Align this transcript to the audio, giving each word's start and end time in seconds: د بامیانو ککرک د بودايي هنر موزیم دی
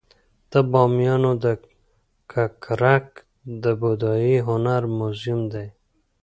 د 0.51 0.53
بامیانو 0.71 1.31
ککرک 2.31 3.07
د 3.63 3.65
بودايي 3.79 4.37
هنر 4.47 4.81
موزیم 4.97 5.39
دی 5.51 5.67